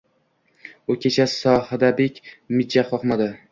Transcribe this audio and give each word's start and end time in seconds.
U 0.93 0.95
kecha 1.03 1.27
Sohibadek 1.35 2.19
mijja 2.57 2.89
qoqmadi 2.93 3.33